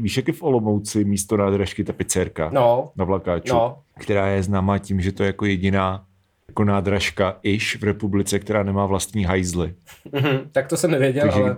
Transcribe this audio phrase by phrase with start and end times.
[0.00, 3.78] víš, jak je v Olomouci místo nádražky ta pizzerka No, na Vlakáču, no.
[3.98, 6.04] která je známá tím, že to je jako jediná
[6.48, 9.74] jako nádražka ish v republice, která nemá vlastní hajzly.
[10.12, 11.56] Mhm, tak to jsem nevěděl, Takže, ale...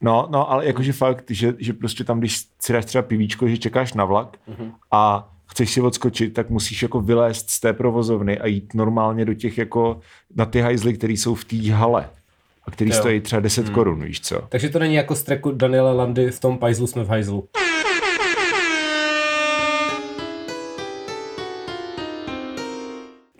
[0.00, 3.58] No, no, ale jakože fakt, že, že prostě tam, když si dáš třeba pivíčko, že
[3.58, 4.70] čekáš na vlak Mhm.
[4.90, 9.34] a chceš si odskočit, tak musíš jako vylézt z té provozovny a jít normálně do
[9.34, 10.00] těch jako
[10.36, 12.08] na ty hajzly, které jsou v té hale
[12.64, 12.96] a který Jo.
[12.96, 13.74] stojí třeba 10 Hmm.
[13.74, 14.40] korun, víš co?
[14.48, 17.48] Takže to není jako z tracku Daniela Landy v tom pajzlu jsme v hajzlu.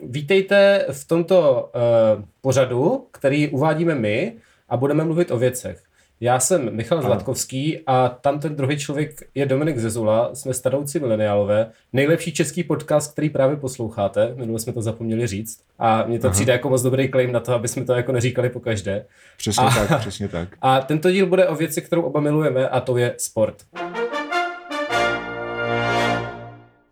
[0.02, 1.70] Vítejte v tomto
[2.16, 4.32] uh, pořadu, který uvádíme my
[4.68, 5.82] a budeme mluvit o věcech.
[6.23, 11.70] Já jsem Michal Zlatkovský a tam ten druhý člověk je Dominik Zezula, jsme starouci mileniálové,
[11.93, 16.33] nejlepší český podcast, který právě posloucháte, minule jsme to zapomněli říct a mně to Aha.
[16.33, 19.06] přijde jako moc dobrý claim na to, aby jsme to jako neříkali po každé.
[19.37, 20.48] Přesně A- tak, přesně tak.
[20.62, 23.57] A tento díl bude o věci, kterou oba milujeme a to je sport.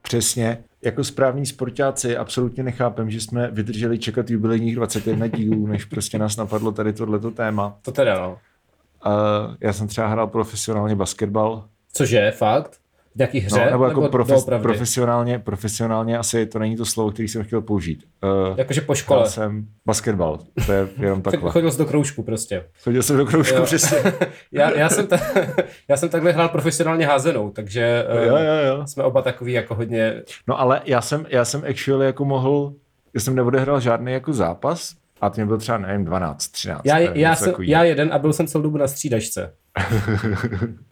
[0.03, 0.59] Přesně.
[0.83, 6.37] Jako správní sportáci absolutně nechápem, že jsme vydrželi čekat jubilejních 21 dílů, než prostě nás
[6.37, 7.79] napadlo tady tohleto téma.
[7.83, 8.39] To teda no.
[9.07, 12.77] Uh, já jsem třeba hrál profesionálně basketbal, Cože, fakt?
[13.15, 13.65] V nějaký hře?
[13.65, 14.63] no, nebo jako profes, doopravdy?
[14.63, 18.05] profesionálně, profesionálně asi to není to slovo, který jsem chtěl použít.
[18.51, 19.27] Uh, Jakože po škole.
[19.29, 21.51] jsem basketbal, to je jenom takhle.
[21.51, 22.65] Chodil jsi do kroužku prostě.
[22.83, 23.65] Chodil jsem do kroužku, Jo.
[23.65, 23.99] přesně.
[24.53, 25.17] Já, já, jsem ta,
[25.89, 28.87] já jsem takhle hrál profesionálně házenou, takže eh, Jo, jo, jo.
[28.87, 30.23] jsme oba takový jako hodně...
[30.47, 32.73] No ale já jsem, já jsem actually jako mohl,
[33.15, 36.80] já jsem neodehrál žádný jako zápas, a to mě byl třeba, nevím, 12, 13.
[36.84, 39.55] Já, nevím, já, jsem, já jeden a byl jsem celou dobu na střídačce.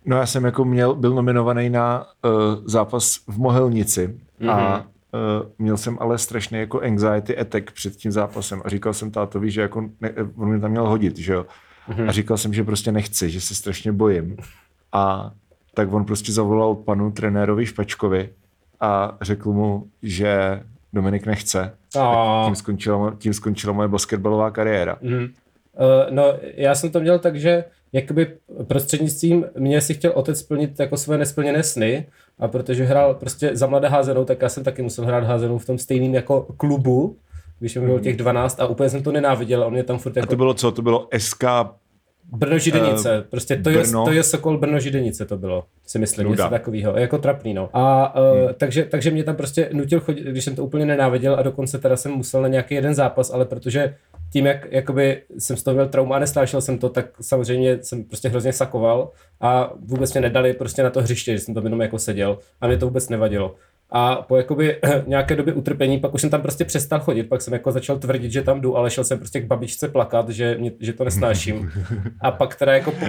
[0.04, 2.32] No já jsem jako měl, byl nominovaný na uh,
[2.64, 4.08] zápas v Mohelnici
[4.40, 4.50] mm-hmm.
[4.50, 4.86] a uh,
[5.58, 9.60] měl jsem ale strašný jako anxiety attack před tím zápasem a říkal jsem tátovi, že
[9.60, 11.46] jako ne, on mě tam měl hodit, že jo.
[11.88, 12.08] Mm-hmm.
[12.08, 14.36] A říkal jsem, že prostě nechci, že se strašně bojím.
[14.92, 15.32] A
[15.74, 18.30] tak on prostě zavolal panu trenérovi Špačkovi
[18.80, 20.62] a řekl mu, že
[20.96, 21.72] Dominik nechce.
[21.98, 24.96] A- Tím skončila, tím skončila moje basketbalová kariéra.
[25.00, 25.18] Mm.
[25.18, 25.26] Uh,
[26.10, 30.96] no, já jsem to měl tak, že jakoby prostřednictvím mě si chtěl otec splnit jako
[30.96, 32.06] své nesplněné sny
[32.38, 35.66] a protože hrál prostě za mladé házenou, tak já jsem taky musel hrát házenou v
[35.66, 37.16] tom stejném jako klubu,
[37.58, 40.20] když mi bylo těch 12 a úplně jsem to nenáviděl, on mě tam furt A
[40.20, 40.72] jako to bylo co?
[40.72, 41.44] To bylo SK
[42.32, 44.04] Brno Židenice, uh, prostě to je, Brno.
[44.04, 46.44] to je Sokol Brno Židenice to bylo, si myslím, Nuda.
[46.44, 47.68] něco takového, jako trapný, no.
[47.72, 51.42] A uh, takže, takže mě tam prostě nutil chodit, když jsem to úplně nenáviděl a
[51.42, 53.94] dokonce teda jsem musel na nějaký jeden zápas, ale protože
[54.32, 58.04] tím, jak jakoby jsem z toho měl trauma a nesnášel jsem to, tak samozřejmě jsem
[58.04, 59.10] prostě hrozně sakoval
[59.40, 62.66] a vůbec mě nedali prostě na to hřiště, že jsem tam jenom jako seděl a
[62.66, 63.54] mě to vůbec nevadilo.
[63.90, 67.52] A po jakoby nějaké době utrpení, pak už jsem tam prostě přestal chodit, pak jsem
[67.52, 70.72] jako začal tvrdit, že tam jdu, ale šel jsem prostě k babičce plakat, že, mě,
[70.80, 71.70] že to nesnáším.
[72.20, 73.06] A pak teda jako po,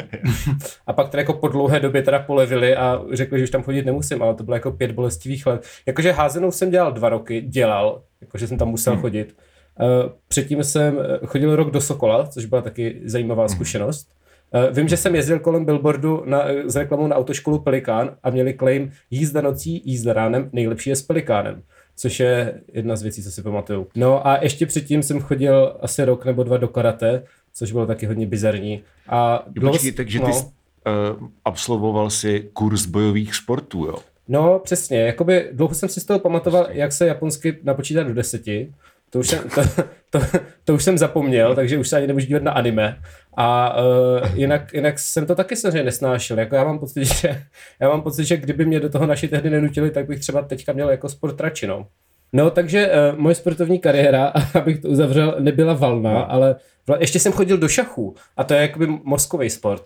[0.87, 3.85] a pak teda jako po dlouhé době teda polevili a řekli, že už tam chodit
[3.85, 5.65] nemusím, ale to bylo jako pět bolestivých let.
[5.85, 9.01] Jakože házenou jsem dělal dva roky, dělal, jakože jsem tam musel hmm.
[9.01, 9.35] chodit.
[9.79, 14.09] Uh, předtím jsem eh, chodil rok do Sokola, což byla taky zajímavá zkušenost.
[14.53, 18.53] Uh, vím, že jsem jezdil kolem billboardu na, s reklamou na autoškolu Pelikán a měli
[18.53, 21.63] claim jízda nocí, jízda ránem, nejlepší je s Pelikánem
[21.97, 23.87] což je jedna z věcí, co si pamatuju.
[23.95, 28.05] No a ještě předtím jsem chodil asi rok nebo dva do karate, což bylo taky
[28.05, 28.83] hodně bizarní.
[29.09, 30.31] A dlouho- Počkej, takže ty no.
[30.31, 31.19] no.
[31.19, 33.95] uh, absolvoval si kurz bojových sportů, jo?
[34.27, 34.99] No, přesně.
[34.99, 38.73] Jakoby dlouho jsem si z toho pamatoval, jak se japonsky napočítá do deseti.
[39.09, 39.61] To už, jsem, to,
[40.09, 40.19] to,
[40.63, 43.01] to už jsem zapomněl, takže už se ani nemůžu dívat na anime.
[43.39, 46.39] A uh, jinak, jinak jsem to taky samozřejmě nesnášel.
[46.39, 47.43] Jako já mám pocit, že,
[47.79, 50.73] já mám pocit, že kdyby mě do toho naši tehdy nenutili, tak bych třeba teďka
[50.73, 51.87] měl jako sport radši, no.
[52.33, 56.31] No, takže uh, moje sportovní kariéra, abych to uzavřel, nebyla valná, no.
[56.31, 56.55] ale
[56.87, 59.83] vla- ještě jsem chodil do šachu a to je jakoby mozkový sport.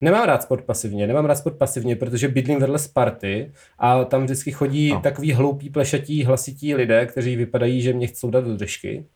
[0.00, 4.52] Nemám rád sport pasivně, nemám rád sport pasivně, protože bydlím vedle Sparty a tam vždycky
[4.52, 5.00] chodí no.
[5.00, 9.06] takový hloupí, plešatí, hlasití lidé, kteří vypadají, že mě chcou dát do držky.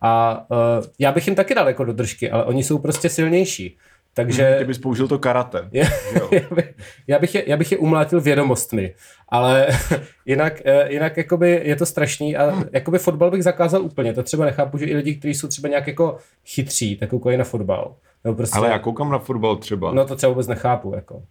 [0.00, 3.78] A uh, já bych jim taky dal jako do držky, ale oni jsou prostě silnější.
[4.14, 5.68] Takže Ty bys použil to karate.
[5.72, 5.86] já,
[6.32, 6.74] já, bych,
[7.06, 8.94] já, bych je, já bych je umlátil vědomostmi,
[9.28, 9.66] ale
[10.26, 14.44] jinak, eh, jinak jakoby je to strašný a jakoby fotbal bych zakázal úplně, to třeba
[14.44, 16.16] nechápu, že i lidi, kteří jsou třeba nějak jako
[16.46, 17.96] chytří, tak koukají na fotbal.
[18.24, 19.92] Nebo prostě, Ale já koukám na fotbal třeba.
[19.92, 21.22] No to třeba vůbec nechápu, jako.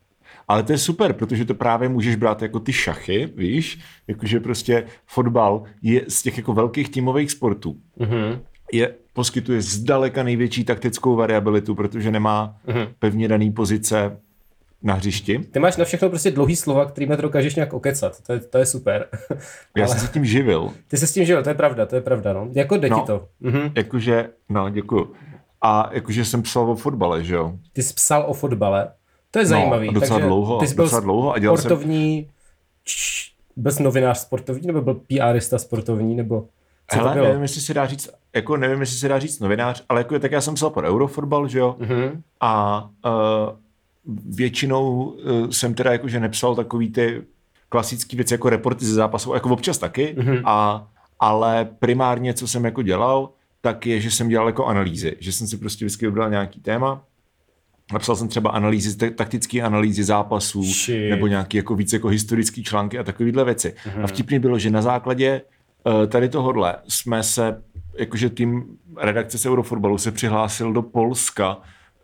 [0.48, 3.80] Ale to je super, protože to právě můžeš brát jako ty šachy, víš?
[4.08, 7.76] Jakože prostě fotbal je z těch jako velkých týmových sportů.
[7.98, 8.40] Mhm.
[8.74, 12.88] Je, poskytuje zdaleka největší taktickou variabilitu, protože nemá Mhm.
[13.00, 14.18] pevně daný pozice
[14.84, 15.40] na hřišti.
[15.40, 18.58] Ty máš na všechno prostě dlouhý slova, kterými to dokážeš nějak okecat, to je, to
[18.58, 19.08] je super.
[19.78, 20.72] Já Ale jsem se tím živil.
[20.88, 22.48] ty se s tím žil, to je pravda, to je pravda, no.
[22.54, 23.00] Jako jde No.
[23.00, 23.28] ti to.
[23.40, 23.72] Mhm.
[23.76, 25.14] Jakože, no děkuju.
[25.62, 27.54] A jakože jsem psal o fotbale, že jo.
[27.74, 28.92] Ty jsi psal o fotbale.
[29.32, 29.94] To je zajímavý.
[29.94, 32.30] docela takže dlouho, ty jsi byl docela dlouho a dělal jsem- sportovní,
[32.84, 36.46] č, byl jsi novinář sportovní, nebo byl PRista sportovní, nebo
[36.92, 37.26] co Hele, to bylo?
[37.28, 40.32] nevím, jestli se dá říct, jako nevím, jestli se dá říct novinář, ale jako tak
[40.32, 42.22] já jsem psal pro Eurofotbal, že jo, Mhm.
[42.42, 43.12] a uh,
[44.36, 47.24] většinou uh, jsem teda jakože nepsal takový ty
[47.70, 50.38] klasické věci jako reporty ze zápasů, jako občas taky, Mhm.
[50.46, 50.88] a,
[51.20, 53.30] ale primárně, co jsem jako dělal,
[53.62, 57.04] tak je, že jsem dělal jako analýzy, že jsem si prostě vždycky vybral nějaký téma,
[57.94, 61.10] Napsal jsem třeba analýzy, ta- taktické analýzy zápasů, Shit.
[61.10, 63.76] nebo nějaký jako víc jako historické články a takovéhle věci.
[63.86, 64.04] Mhm.
[64.04, 65.42] A vtipný bylo, že na základě
[66.04, 67.62] eh, tady tohohle jsme se,
[68.00, 71.58] jakože tým redakce z Eurofotbalu se přihlásil do Polska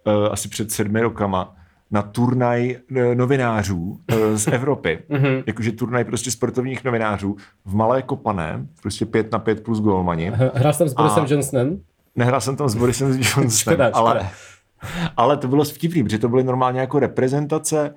[0.08, 1.56] eh, asi před sedmi rokama
[1.94, 5.00] na turnaj eh, novinářů eh, z Evropy.
[5.10, 5.44] Mhm.
[5.48, 7.36] Jakože turnaj prostě sportovních novinářů
[7.66, 10.31] v Malé Kopané, prostě pět na pět plus golmani.
[10.54, 11.80] Hrál jsi tam s Borisem A- Johnsonem?
[12.16, 14.00] Nehrál jsem tam s Borisem Johnsonem, Škoda, škoda.
[14.00, 14.30] ale,
[15.18, 17.94] ale to bylo vtipný, protože to byly normálně jako reprezentace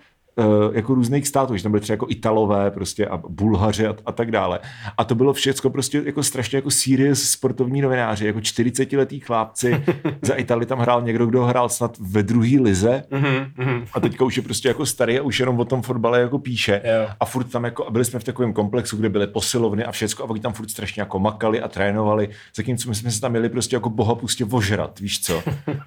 [0.72, 4.30] jako různých států, že tam byly třeba jako Italové prostě a Bulhaři a, a tak
[4.30, 4.58] dále.
[4.98, 9.84] A to bylo všechno prostě jako strašně jako serious sportovní novináři, jako 40-letý chlápci.
[10.22, 14.36] Za Itali tam hrál někdo, kdo hrál snad ve druhé lize Mhm, a teďka už
[14.36, 16.82] je prostě jako starý a už jenom o tom fotbale jako píše.
[16.84, 17.08] Jo.
[17.20, 20.24] A furt tam jako, a byli jsme v takovém komplexu, kde byly posilovny a všecko
[20.24, 23.48] a oni tam furt strašně jako makali a trénovali, zatímco my jsme se tam měli
[23.48, 25.42] prostě jako boha pustě ožrat, víš co.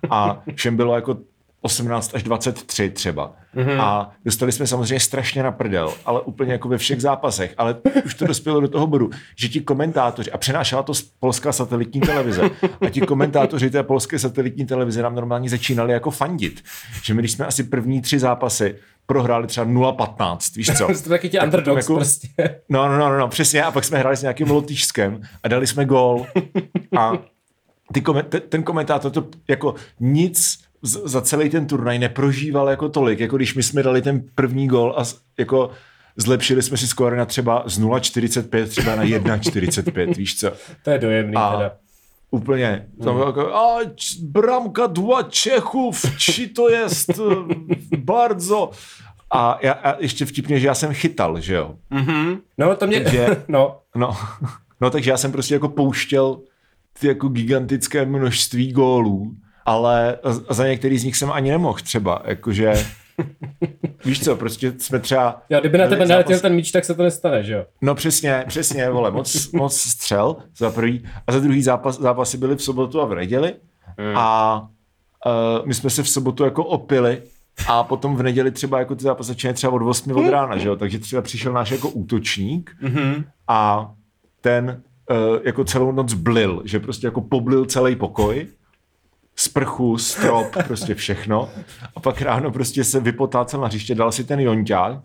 [0.09, 1.17] A všem bylo jako
[1.61, 3.33] 18 až 23 třeba.
[3.55, 3.81] Mm-hmm.
[3.81, 7.53] A dostali jsme samozřejmě strašně na prdel, ale úplně jako ve všech zápasech.
[7.57, 7.75] Ale
[8.05, 12.01] už to dospělo do toho bodu, že ti komentátoři, a přenášela to z polská satelitní
[12.01, 12.41] televize,
[12.85, 16.63] a ti komentátoři té polské satelitní televize nám normálně začínali jako fandit.
[17.03, 18.75] Že my, když jsme asi první tři zápasy
[19.05, 20.87] prohráli třeba 0-15, víš co?
[21.03, 22.27] To taky ti Tak underdogs jako- prostě.
[22.69, 23.63] No, no, no, no, no, přesně.
[23.63, 26.25] A pak jsme hráli s nějakým Lotyšskem a dali jsme gól.
[26.97, 27.11] A
[27.93, 28.03] ty
[28.49, 33.63] ten komentátor to jako nic za celý ten turnaj neprožíval jako tolik, jako když my
[33.63, 35.03] jsme dali ten první gól a
[35.37, 35.71] jako
[36.15, 40.51] zlepšili jsme si skóre na třeba z 0,45 třeba na 1,45, víš co?
[40.83, 41.71] To je dojemný A- teda.
[42.31, 42.87] Úplně.
[43.03, 47.09] Tam bylo jako, a č- bramka dva Čechův, či to jest
[47.97, 48.69] bardzo.
[49.31, 51.75] A, já, a ještě vtipně, že já jsem chytal, že jo?
[52.57, 54.17] No to mě, Takže- no, No,
[54.81, 56.39] no takže já jsem prostě jako pouštěl
[56.99, 59.31] ty jako gigantické množství gólů,
[59.69, 60.17] ale
[60.49, 62.73] za některý z nich jsem ani nemohl třeba, jakože
[64.05, 65.41] víš co, prostě jsme třeba...
[65.49, 67.65] jo, kdyby na tebe zápas- ten míč, tak se to nestane, že jo?
[67.81, 72.55] No přesně, přesně, vole, moc, moc střel za prvý a za druhý zápas, zápasy byly
[72.55, 73.53] v sobotu a v neděli
[74.15, 74.59] a
[75.25, 77.21] uh, my jsme se v sobotu jako opili
[77.67, 80.67] a potom v neděli třeba jako ty zápasy začínají třeba od 8 od rána, že
[80.67, 82.71] jo, takže třeba přišel náš jako útočník
[83.47, 83.91] a
[84.41, 84.81] ten
[85.11, 88.47] uh, jako celou noc blil, že prostě jako poblil celý pokoj,
[89.39, 91.49] sprchu, strop, prostě všechno.
[91.95, 94.99] A pak ráno prostě se vypotácel na hřiště, dal si ten jonťák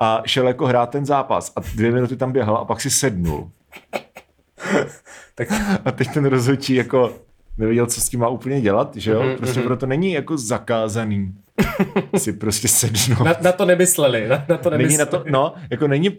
[0.00, 3.50] a šel jako hrát ten zápas a dvě minuty tam běhal a pak si sednul.
[5.34, 5.48] Tak
[5.84, 7.12] A teď ten rozhodčí jako
[7.58, 9.22] nevěděl, co s tím má úplně dělat, že jo?
[9.22, 11.34] Mhm, Prostě proto není jako zakázaný
[12.16, 13.24] si prostě sednout.
[13.24, 14.84] na, na to nemysleli, na, na to nemysleli.
[14.86, 16.10] Není na to, no, jako není,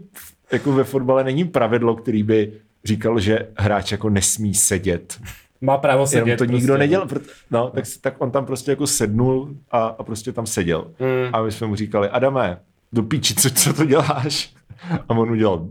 [0.51, 2.51] jako ve fotbale není pravidlo, který by
[2.85, 5.19] říkal, že hráč jako nesmí sedět.
[5.61, 6.25] Má právo sedět.
[6.25, 6.77] Jenom to nikdo prostě.
[6.79, 10.87] nedělal, proto, no, tak, tak on tam prostě jako sednul a, a prostě tam seděl.
[10.99, 11.35] Mm.
[11.35, 12.57] A my jsme mu říkali, Adame,
[12.93, 14.53] do píči, co, co to děláš?
[15.09, 15.67] A on udělal...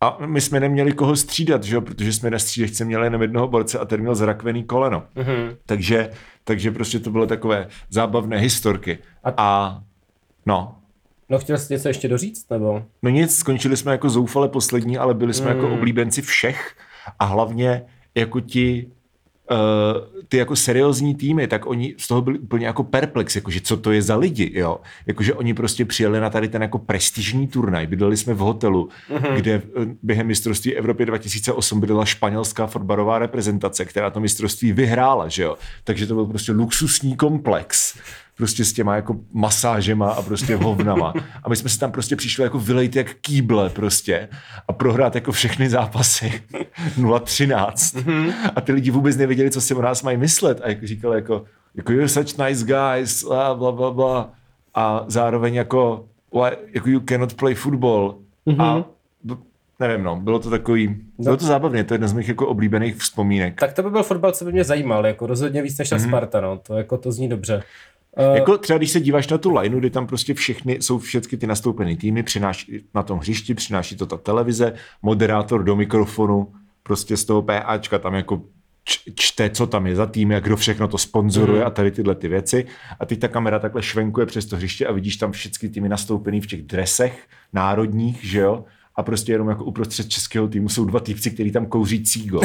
[0.00, 1.80] A my jsme neměli koho střídat, že jo?
[1.80, 5.02] protože jsme na střídečce měli jenom jednoho borce a ten měl zrakvený koleno.
[5.14, 5.56] Mhm.
[5.66, 6.10] Takže,
[6.44, 8.98] takže prostě to bylo takové zábavné historky.
[9.24, 9.80] A- A
[10.46, 10.76] no,
[11.28, 12.82] No chtěl jsi něco ještě doříct, nebo?
[13.02, 15.72] No nic, skončili jsme jako zoufale poslední, ale byli jsme jako Mm.
[15.72, 16.74] oblíbenci všech
[17.18, 17.82] a hlavně
[18.14, 18.86] jako ti
[19.50, 23.76] uh, ty jako seriózní týmy, tak oni z toho byli úplně jako perplex, jakože co
[23.76, 24.80] to je za lidi, jo.
[25.06, 29.34] Jakože oni prostě přijeli na tady ten jako prestižní turnaj, bydleli jsme v hotelu, mm-hmm.
[29.34, 35.42] kde eh, během mistrovství Evropy 2008 byla španělská fotbalová reprezentace, která to mistrovství vyhrála, že
[35.42, 35.56] jo.
[35.84, 37.98] Takže to byl prostě luxusní komplex
[38.40, 41.12] prostě s těma jako masážema a prostě hovnama.
[41.42, 44.28] A my jsme si tam prostě přišli jako vylejt jak kýble prostě
[44.68, 46.42] a prohrát jako všechny zápasy
[47.00, 48.32] 0-13.
[48.56, 50.60] A ty lidi vůbec nevěděli, co si o nás mají myslet.
[50.64, 51.44] A jako říkali jako,
[51.74, 54.30] jako you're such nice guys, bla, bla, bla, bla.
[54.74, 56.04] A zároveň jako,
[56.74, 58.18] jako you cannot play football.
[58.58, 58.84] A
[59.24, 59.34] b-
[59.80, 62.96] nevím, no, bylo to takový, bylo to zábavně, to je jedna z mých jako oblíbených
[62.96, 63.60] vzpomínek.
[63.60, 66.40] Tak to by byl fotbal, co by mě zajímal, jako rozhodně víc než ta Sparta,
[66.40, 67.62] no, to jako to zní dobře.
[68.18, 71.38] Uh, Jako třeba když se díváš na tu lineu, kdy tam prostě všechny, jsou všechny
[71.38, 76.52] ty nastoupené týmy, přináší na tom hřišti, přináší to ta televize, moderátor do mikrofonu,
[76.82, 78.42] prostě z toho PAčka tam jako
[79.14, 81.66] čte, co tam je za tým, jak kdo všechno to sponzoruje mm.
[81.66, 82.66] a tady tyhle ty věci.
[83.00, 86.40] A teď ta kamera takhle švenkuje přes to hřiště a vidíš tam všechny týmy nastoupený
[86.40, 88.64] v těch dresech národních, že jo?
[88.96, 92.40] A prostě jenom jako uprostřed českého týmu jsou dva týpci, který tam kouří cígo.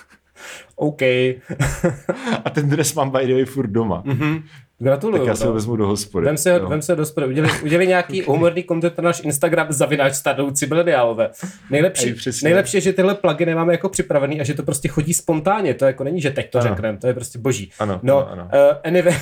[0.76, 1.02] OK.
[2.44, 4.02] a ten dres mám by the way furt doma.
[4.02, 4.42] Mm-hmm.
[4.78, 5.18] Gratuluju.
[5.18, 5.50] Tak já se no.
[5.50, 6.26] ho vezmu do hospody.
[6.26, 7.26] Vem se, ho, vem se do hospody.
[7.26, 11.30] Udělej, udělej nějaký humorný content na náš Instagram zavináč starnoucí mileniálové.
[11.70, 15.74] Nejlepší, nejlepší je, že tyhle pluginy máme jako připravený a že to prostě chodí spontánně.
[15.74, 17.70] To jako není, že teď to řekneme, to je prostě boží.
[17.78, 18.70] Ano, no, ano, ano.
[18.70, 19.14] Uh, anyway.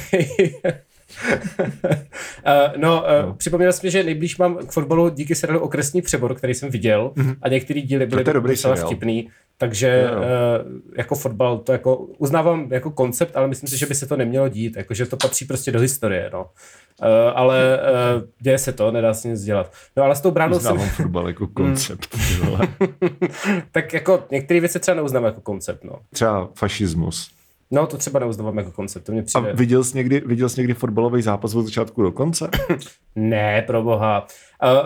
[0.66, 0.70] Uh,
[2.76, 3.34] no, uh, No.
[3.34, 7.48] připomněl jsem, že nejblíž mám k fotbalu díky seriálu Okresní přebor, který jsem viděl a
[7.48, 10.18] některý díly byly docela vtipný, takže jo.
[10.18, 10.24] uh,
[10.96, 14.48] jako fotbal to jako uznávám jako koncept, ale myslím si, že by se to nemělo
[14.48, 16.50] dít, jakože to patří prostě do historie, no.
[17.02, 17.78] Uh, ale
[18.16, 19.72] uh, děje se to, nedá se nic dělat.
[19.96, 22.16] No ale s tou bránou jsem, Uznávám fotbal jako koncept.
[23.72, 25.98] tak jako některé věci třeba neuznávám jako koncept, no.
[26.12, 27.33] Třeba fašismus.
[27.70, 29.52] No to třeba neuznávám jako koncept, to mě A přijde.
[29.54, 32.50] viděl jsi někdy, viděl jsi někdy fotbalový zápas od začátku do konce?
[33.16, 34.26] Ne, pro boha.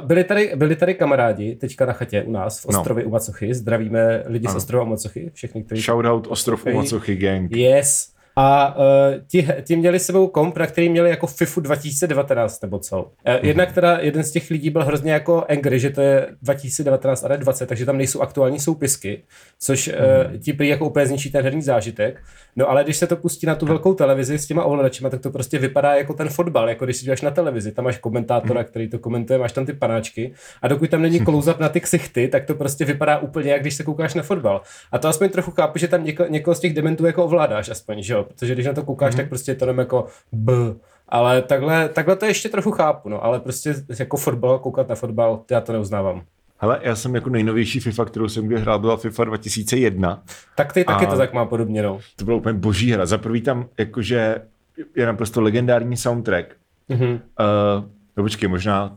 [0.01, 2.79] Uh, byli, tady, byli tady kamarádi teďka na chatě u nás v No.
[2.79, 3.55] ostrově u Macochy.
[3.55, 4.57] Zdravíme lidi z Ano.
[4.57, 5.83] ostrova u Macochy, všechny, kteří...
[5.83, 6.77] Shoutout Ostrov Poslouchají.
[6.77, 7.57] Umacochy Gang.
[7.57, 8.09] Yes.
[8.41, 8.83] A uh,
[9.27, 13.03] ti, ti měli s sebou komp, na který měli jako FIFU 2019 nebo co.
[13.03, 13.11] Uh,
[13.43, 17.29] jedna, která, jeden z těch lidí byl hrozně jako angry, že to je 2019 a
[17.29, 19.23] ne 20, takže tam nejsou aktuální soupisky,
[19.61, 22.21] což uh, ti prý jako úplně zničí ten herní zážitek.
[22.59, 25.31] No ale když se to pustí na tu velkou televizi s těma ovladačima, tak to
[25.31, 28.89] prostě vypadá jako ten fotbal, jako když si díváš na televizi, tam máš komentátora, který
[28.89, 32.45] to komentuje, máš tam ty panáčky a dokud tam není close na ty ksichty, tak
[32.45, 34.61] to prostě vypadá úplně jak když se koukáš na fotbal.
[34.93, 38.03] A to aspoň trochu chápu, že tam něko, někoho z těch dementů jako ovládáš aspoň,
[38.03, 38.25] že jo?
[38.25, 40.75] Protože když na to koukáš, tak prostě je to jenom jako b.
[41.09, 45.43] Ale takhle, takhle to ještě trochu chápu, no, ale prostě jako fotbal, koukat na fotbal,
[45.51, 46.25] já to neuznávám.
[46.61, 50.23] Hele, já jsem jako nejnovější FIFA, kterou jsem kdy hrál, byla FIFA 2001.
[50.57, 51.99] Tak ty taky to tak má podobně, no.
[52.17, 53.07] To byla úplně boží hra.
[53.07, 54.43] Za prvý tam jakože
[54.97, 56.47] je naprosto legendární soundtrack.
[56.89, 57.09] Mhm.
[57.11, 57.19] Uh,
[58.17, 58.97] no počkej, možná,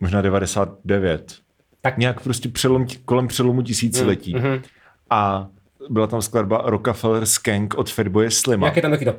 [0.00, 1.34] možná 99.
[1.80, 4.34] Tak- Nějak prostě přelom, kolem přelomu tisíciletí.
[4.34, 4.62] Mhm.
[5.10, 5.46] A
[5.90, 8.66] byla tam skladba Rockefeller Skank od Fatboye Slima.
[8.66, 9.14] Jak je tam taky to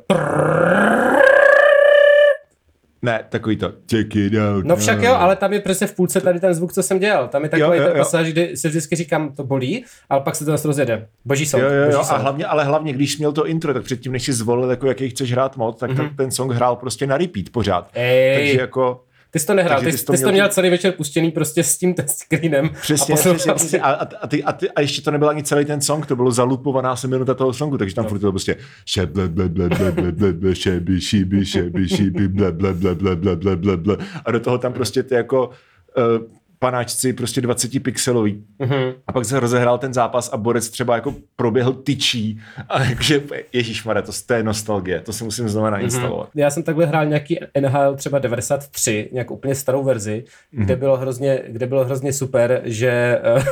[3.03, 4.65] Ne, takový to check it out.
[4.65, 7.27] No však jo, ale tam je přesně v půlce tady ten zvuk, co jsem dělal.
[7.27, 10.36] Tam je takový Jo, jo, ten pasáž, kdy si vždycky říkám, to bolí, ale pak
[10.36, 11.07] se to zase rozjede.
[11.25, 11.63] Boží sound.
[11.63, 12.22] Jo, jo, boží jo, a sound.
[12.22, 15.10] hlavně, ale hlavně, když jsi měl to intro, tak předtím, než jsi zvolil, jako jaký
[15.10, 16.15] chceš hrát mod, tak mm-hmm.
[16.15, 17.89] ten song hrál prostě na repeat pořád.
[17.93, 18.38] Ej.
[18.38, 20.69] Takže jako, Ty jsi to nehrál, ty, ty jsi to jsi to měl- měl celý
[20.69, 22.69] večer puštěný prostě s tím screenem.
[22.81, 25.43] přesně, a přesně, přesně, a, a, a, ty, a, ty, a, ještě to nebyl ani
[25.43, 28.09] celý ten song, to bylo zalupovaná se minuta toho songu, takže tam no.
[28.09, 32.27] furt to prostě še ble ble ble ble ble ble ble šebi šibi šebi šibi
[32.27, 35.49] ble ble ble ble ble ble ble ble a do toho tam prostě ty jako
[35.97, 36.21] uh,
[36.67, 38.43] panáčci prostě 20 pixelový.
[38.60, 38.93] Mhm.
[39.08, 43.22] A pak se rozehrál ten zápas a borec třeba jako proběhl tyčí a jakože
[43.53, 46.29] ježišmarja, to, to je nostalgie, to si musím znova nainstalovat.
[46.36, 50.65] Já jsem takhle hrál nějaký NHL třeba 93, nějakou úplně starou verzi, Mhm.
[50.65, 52.89] kde, bylo hrozně, kde bylo hrozně super, že
[53.24, 53.43] eh,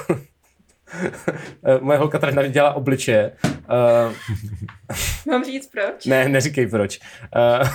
[1.65, 3.31] eh, moje holka tady na dělá obličeje.
[3.45, 4.13] Uh,
[5.27, 6.05] Mám říct proč?
[6.05, 6.99] ne, neříkej proč.
[7.35, 7.67] Uh,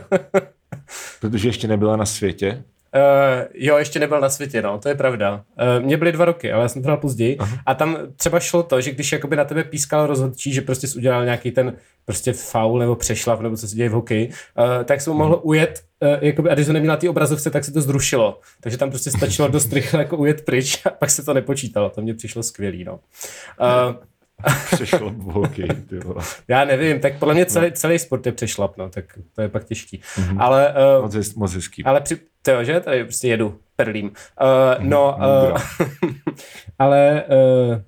[1.20, 2.62] Protože ještě nebyla na světě.
[2.94, 5.44] Uh, jo, ještě nebyl na světě, no, to je pravda.
[5.78, 7.36] Uh, mně byly dva roky, ale já jsem to hrál později.
[7.38, 7.58] Aha.
[7.66, 10.98] A tam třeba šlo to, že když jakoby na tebe pískal rozhodčí, že prostě jsi
[10.98, 15.00] udělal nějaký ten prostě faul nebo přešlap, nebo co se děje v hokeji, uh, tak
[15.00, 17.72] se mu mohlo ujet, uh, jakoby, a když to neměl na té obrazovce, tak se
[17.72, 18.40] to zrušilo.
[18.60, 21.90] Takže tam prostě stačilo dost rychle jako ujet pryč a pak se to nepočítalo.
[21.90, 23.00] To mě přišlo skvělý, no.
[23.60, 23.94] Uh,
[24.74, 26.24] Přešlo v hokej, ty vole.
[26.48, 29.64] já nevím, tak podle mě celý, celý sport je přešlap, no, tak to je pak
[29.64, 30.00] těžký.
[30.18, 30.28] Mhm.
[30.38, 30.42] Mm-hmm.
[30.42, 31.84] Ale uh, Moc, moc hezký.
[31.84, 32.80] ale při, to, že?
[32.80, 34.06] Tady prostě jedu perlím.
[34.06, 35.52] Uh, no, Moudra.
[35.52, 35.58] uh,
[36.78, 37.80] ale uh,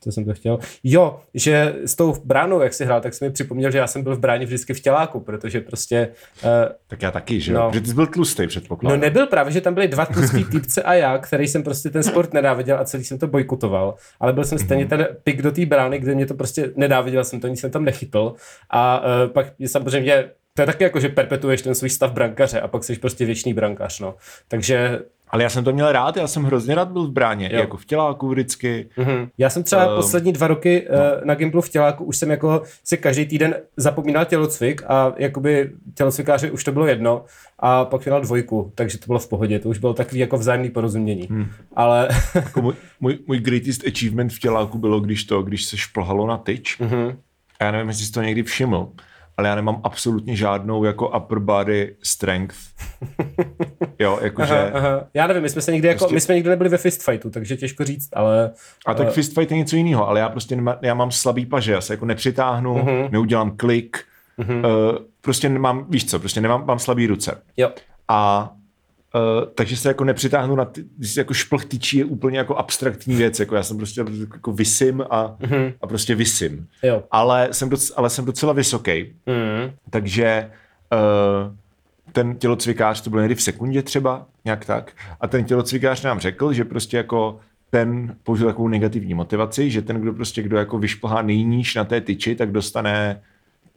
[0.00, 0.58] co jsem to chtěl?
[0.84, 4.02] Jo, že s tou bránou, jak jsi hrál, tak jsi mi připomněl, že já jsem
[4.02, 6.08] byl v bráně vždycky v těláku, protože prostě,
[6.44, 6.50] uh,
[6.86, 7.58] Tak já taky, že jo?
[7.58, 7.64] No.
[7.64, 7.70] No.
[7.74, 9.00] Že ty jsi byl tlustý no předpokládám.
[9.00, 12.32] nebyl právě, že tam byli dva tlustý týpce a já, který jsem prostě ten sport
[12.32, 15.98] nenáviděl a celý jsem to bojkotoval, ale byl jsem stejně ten pik do té brány,
[15.98, 18.34] kde mě to prostě nenáviděl jsem to, nic jsem tam nechytl
[18.70, 22.60] a uh, pak je samozřejmě to je taky jako, že perpetuuješ ten svůj stav brankaře
[22.60, 24.14] a pak jsi prostě věčný brankař, no.
[24.48, 24.98] Takže
[25.32, 27.58] Ale já jsem to měl rád, já jsem hrozně rád byl v bráně, Jo.
[27.60, 28.88] jako v těláku vždycky.
[28.98, 29.28] Mm-hmm.
[29.38, 32.62] Já jsem třeba Ehm, poslední dva roky uh, na Gimplu v těláku už jsem jako
[32.84, 37.24] si každý týden zapomínal tělocvik a jakoby tělocvikáři už to bylo jedno
[37.58, 40.70] a pak měl dvojku, takže to bylo v pohodě, to už bylo takový jako vzájemný
[40.70, 41.26] porozumění.
[41.30, 41.46] Hmm.
[41.76, 46.26] Ale Jako můj, můj, můj greatest achievement v těláku bylo, když to, když se šplhalo
[46.26, 46.80] na tyč.
[46.80, 47.16] mm-hmm.
[47.60, 48.88] A já nevím, jestli jsi to někdy všiml,
[49.40, 52.56] ale já nemám absolutně žádnou jako upper body strength
[53.98, 54.58] Jo, jakože...
[54.58, 55.04] Aha, aha.
[55.14, 57.56] Já nevím, my jsme se nikdy jako, Prostě- my jsme nikdy nebyli ve fistfightu, takže
[57.56, 58.50] těžko říct, ale
[58.86, 59.10] A tak Eh.
[59.10, 61.92] fist fight je něco jiného, ale já prostě nemá, já mám slabý paže, já se
[61.92, 63.10] jako nepřitáhnu, uh-huh.
[63.10, 63.98] neudělám klik,
[64.38, 64.90] uh-huh.
[64.90, 67.42] uh, prostě nemám, víš co, prostě nemám, mám slabý ruce.
[67.56, 67.70] jo.
[68.08, 68.50] A
[69.14, 70.84] uh, takže se jako nepřitáhnu na ty,
[71.16, 75.36] jako šplch tyčí je úplně jako abstraktní věc, jako já jsem prostě jako vysím a,
[75.40, 75.72] uh-huh.
[75.82, 76.66] a prostě vysím.
[76.82, 77.02] Jo.
[77.10, 79.70] Ale jsem, doc, ale jsem docela vysoký, Mm.
[79.90, 80.50] takže
[80.92, 81.54] uh,
[82.12, 86.52] ten tělocvikář, to bylo někdy v sekundě třeba, nějak tak, a ten tělocvikář nám řekl,
[86.52, 87.40] že prostě jako
[87.70, 92.00] ten použil takovou negativní motivaci, že ten, kdo prostě, kdo jako vyšplhá nejníž na té
[92.00, 93.20] tyči, tak dostane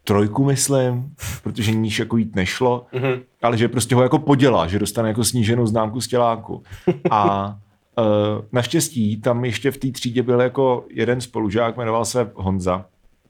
[0.03, 3.21] trojku, myslím, protože níž jako jít nešlo, mm-hmm.
[3.41, 6.63] ale že prostě ho jako podělá, že dostane jako sníženou známku z těláku.
[7.09, 7.47] A
[7.97, 8.05] uh,
[8.51, 12.85] naštěstí tam ještě v té třídě byl jako jeden spolužák, jmenoval se Honza.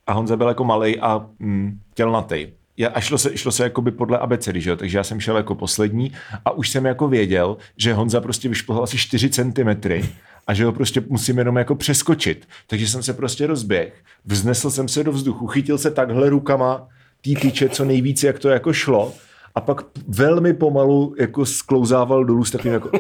[0.08, 2.48] A Honza byl jako malý a mm, tělnatý.
[2.78, 4.76] Já- A šlo se, šlo se jakoby podle abecedy, že jo?
[4.76, 6.12] takže já jsem šel jako poslední
[6.46, 10.10] a už jsem jako věděl, že Honza prostě vyšplhal asi 4 centimetry
[10.48, 12.48] a že ho prostě musím jenom jako přeskočit.
[12.68, 13.94] Takže jsem se prostě rozběh,
[14.26, 16.88] vznesl jsem se do vzduchu, chytil se takhle rukama
[17.22, 19.14] tý tyče co nejvíce, jak to jako šlo
[19.56, 22.90] a pak velmi pomalu jako sklouzával dolů s takovým jako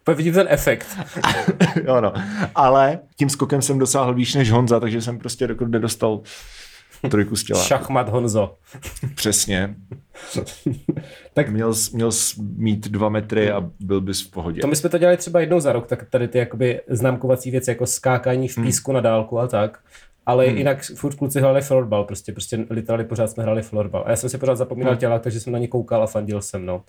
[0.00, 0.98] Úplně vidím ten efekt.
[1.84, 2.12] jo no.
[2.54, 6.20] Ale tím skokem jsem dosáhl výš než Honza, takže jsem prostě dokud nedostal
[7.10, 7.62] trojku z těla.
[7.64, 8.54] Šachmat Honzo.
[9.14, 9.74] Přesně.
[11.34, 12.10] Tak- měl, měl
[12.56, 14.60] mít dva metry a byl bys v pohodě.
[14.60, 17.70] To my jsme to dělali třeba jednou za rok, tak tady ty jakoby známkovací věci,
[17.70, 18.64] jako skákání Hmm.
[18.64, 19.78] v písku na dálku a tak.
[20.26, 24.02] Ale jinak furt kluci hráli florbal, prostě, prostě literally pořád jsme hráli florbal.
[24.06, 25.00] A já jsem si pořád zapomínal Hmm.
[25.00, 26.82] těla, takže jsem na ně koukal a fandil jsem, no.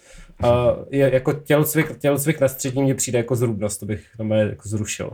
[0.43, 4.69] A je, jako tělocvik, tělocvik na střední mě přijde jako zrůdnost, to bych no, jako
[4.69, 5.11] zrušil.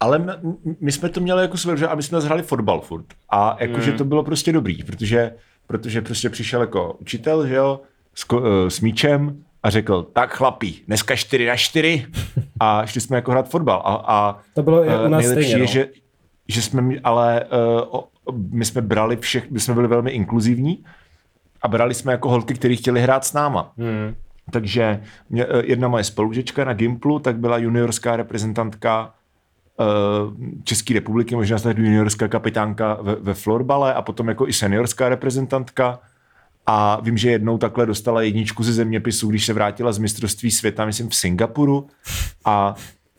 [0.00, 0.32] Ale my,
[0.80, 3.04] my jsme to měli jako že a my jsme hráli fotbal furt.
[3.30, 3.96] A jakože Mm.
[3.98, 5.32] to bylo prostě dobrý, protože,
[5.66, 7.80] protože prostě přišel jako učitel, že jo,
[8.14, 12.06] s, eh, s míčem a řekl, tak chlapí, dneska 4 na 4
[12.60, 13.82] a šli jsme jako hrát fotbal.
[13.84, 15.66] A, a To bylo i eh, u nás nejlepší stejně, je, no.
[15.66, 15.88] že,
[16.48, 17.44] že jsme, ale
[17.92, 18.00] uh,
[18.50, 20.84] my jsme brali všech, my jsme byli velmi inkluzivní
[21.62, 23.72] a brali jsme jako holky, které chtěli hrát s náma.
[23.78, 24.14] Hmm.
[24.50, 29.14] Takže mě, jedna moje spolužečka na Gimplu, tak byla juniorská reprezentantka
[30.64, 35.98] České republiky, možná snad juniorská kapitánka ve, ve florbale a potom jako i seniorská reprezentantka.
[36.66, 40.84] A vím, že jednou takhle dostala jedničku ze zeměpisu, když se vrátila z mistrovství světa,
[40.86, 41.86] myslím v Singapuru.
[42.44, 42.74] A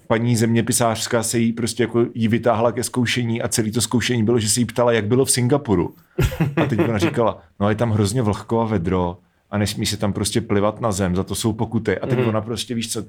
[0.07, 4.39] paní zeměpisářská se jí prostě jako jí vytáhla ke zkoušení a celé to zkoušení bylo,
[4.39, 5.95] že se jí ptala, jak bylo v Singapuru.
[6.55, 9.17] A teď ona říkala, no je tam hrozně vlhko a vedro
[9.51, 11.97] a nesmí se tam prostě plivat na zem, za to jsou pokuty.
[11.99, 12.27] A teď Mhm.
[12.29, 13.03] ona prostě, víš co,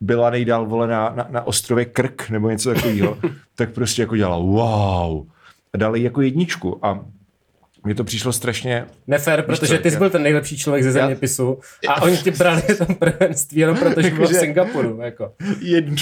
[0.00, 3.18] byla nejdál vole na, na, na ostrově Krk nebo něco takového,
[3.54, 5.26] tak prostě jako dělala wow.
[5.72, 7.04] A dali jí jako jedničku a
[7.84, 12.02] mně to přišlo strašně Nefér, protože ty jsi byl ten nejlepší člověk ze zeměpisu a
[12.02, 15.00] oni ti brali tam prvenství jenom protože byl v Singapuru.
[15.00, 15.32] Jako.
[15.60, 15.96] jednu,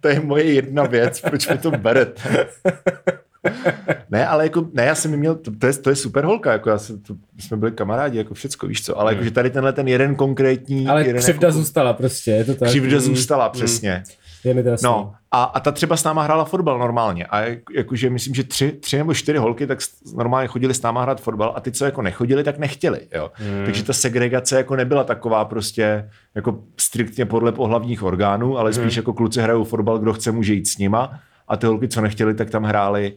[0.00, 2.46] to je moje jedna věc, proč mi to berete.
[4.10, 6.70] Ne, ale jako, ne, já jsem měl, to, to, je, to je super holka, jako
[6.70, 9.88] já jsem, to, jsme byli kamarádi, jako všecko, víš co, ale jakože tady tenhle ten
[9.88, 12.68] jeden konkrétní, Ale jeden křivda jako, zůstala prostě, je to tak.
[12.68, 14.02] křivda Mm, zůstala, mm, přesně.
[14.44, 14.84] Je mi to jasný.
[14.84, 17.24] No, a, a ta třeba s náma hrála fotbal normálně.
[17.26, 19.78] A jak- jakože myslím, že tři, tři nebo čtyři holky tak
[20.16, 23.00] normálně chodili s náma hrát fotbal a ty, co jako nechodili, tak nechtěli.
[23.14, 23.30] Jo.
[23.34, 23.64] Hmm.
[23.64, 28.98] Takže ta segregace jako nebyla taková prostě jako striktně podle pohlavních orgánů, ale spíš Hmm.
[29.02, 31.20] jako kluci hrajou fotbal, kdo chce, může jít s nima.
[31.48, 33.12] A ty holky, co nechtěli, tak tam hráli,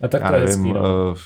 [0.00, 1.10] A tak to je nevím, hezký, no.
[1.10, 1.18] uh,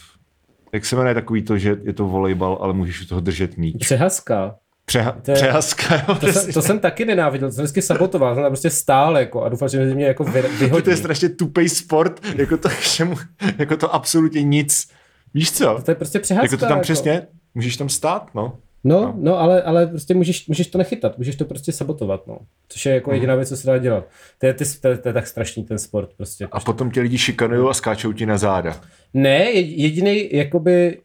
[0.73, 3.77] jak se jmenuje takový to, že je to volejbal, ale můžeš u toho držet míč.
[3.81, 4.55] Přehazka.
[4.89, 8.35] Přeha- To je- přehazka, jo, To jsem, to jsem taky nenáviděl, to jsem vždycky sabotoval,
[8.35, 10.83] jsem tam prostě stál jako a doufal, že mě jako vy, vyhodí.
[10.85, 13.17] to je strašně tupej sport, jako to, všemu,
[13.59, 14.89] jako to absolutně nic.
[15.35, 15.79] Víš co?
[15.85, 16.45] To je prostě přehazka.
[16.45, 17.23] Jako to tam přesně,
[17.55, 18.59] můžeš tam stát, no.
[18.85, 22.39] No, no, ale, ale prostě můžeš, můžeš to nechytat, můžeš to prostě sabotovat, no.
[22.69, 22.95] Což je Mhm.
[22.95, 24.05] jako jediná věc, co se dá dělat.
[24.39, 26.49] To je, ty, to, je, to je tak strašný ten sport prostě.
[26.53, 28.81] A potom tě lidi šikanují a skáčou ti na záda.
[29.15, 30.99] Ne, jediný jakoby,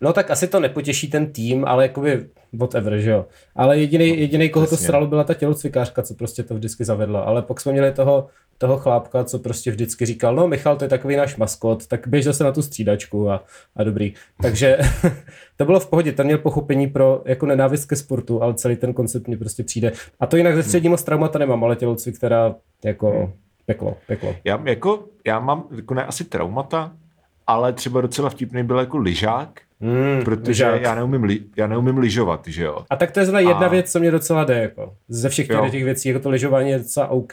[0.00, 3.26] no tak asi to nepotěší ten tým, ale jakoby whatever, že jo.
[3.56, 4.86] Ale jediný, jediný koho to No, přesně.
[4.86, 7.20] sralo, byla ta tělocvikářka, co prostě to vždycky zavedla.
[7.20, 8.26] Ale pak jsme měli toho,
[8.58, 12.24] toho chlápka, co prostě vždycky říkal, no Michal, to je takový náš maskot, tak běž
[12.24, 13.44] zase na tu střídačku a,
[13.76, 14.14] a dobrý.
[14.42, 14.78] Takže
[15.56, 18.92] to bylo v pohodě, ten měl pochopení pro jako nenávist ke sportu, ale celý ten
[18.92, 19.92] koncept mi prostě přijde.
[20.20, 22.54] A to jinak ze střední moc traumata nemám, ale tělocvik teda
[22.84, 23.32] jako
[23.66, 24.36] peklo, peklo.
[24.44, 26.92] Já, jako, já mám jako ne asi traumata,
[27.46, 32.44] ale třeba docela vtipný byl jako lyžák, Mm, protože já neumím, li, já neumím lyžovat,
[32.48, 32.78] že jo.
[32.90, 34.54] A tak to je zrovna jedna A- věc, co mě docela jde.
[34.62, 34.94] Jako.
[35.08, 37.32] Ze všech těch, těch věcí, jako to lyžování je docela OK.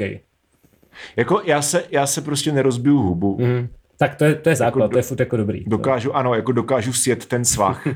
[1.16, 3.38] Jako já se, já se prostě nerozbiju hubu.
[3.40, 3.68] Mm.
[3.98, 5.64] Tak to je, to je základ, do- to je furt jako dobrý.
[5.68, 7.88] Dokážu, ano, jako dokážu sjet ten svah.